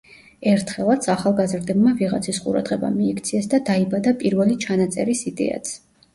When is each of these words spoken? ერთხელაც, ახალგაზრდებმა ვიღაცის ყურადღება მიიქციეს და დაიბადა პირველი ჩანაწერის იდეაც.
ერთხელაც, 0.51 1.07
ახალგაზრდებმა 1.13 1.91
ვიღაცის 1.99 2.39
ყურადღება 2.47 2.91
მიიქციეს 2.97 3.51
და 3.53 3.61
დაიბადა 3.69 4.17
პირველი 4.27 4.59
ჩანაწერის 4.67 5.25
იდეაც. 5.35 5.73